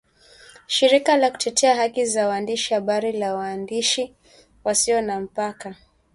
shirika 0.67 1.17
la 1.17 1.31
kutetea 1.31 1.75
haki 1.75 2.05
za 2.05 2.27
waandishi 2.27 2.73
habari 2.73 3.11
la 3.11 3.33
Waandishi 3.35 4.13
wasio 4.63 5.01
na 5.01 5.19
Mpaka 5.19 5.75